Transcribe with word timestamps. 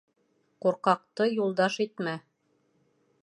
Ҡурҡаҡты 0.65 1.27
юлдаш 1.33 1.77
итмә. 1.87 2.17